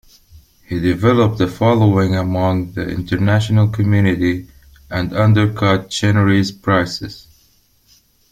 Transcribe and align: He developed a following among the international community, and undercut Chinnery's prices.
He 0.67 0.79
developed 0.79 1.39
a 1.41 1.47
following 1.47 2.15
among 2.15 2.71
the 2.71 2.89
international 2.89 3.67
community, 3.67 4.47
and 4.89 5.13
undercut 5.13 5.91
Chinnery's 5.91 6.51
prices. 6.51 7.27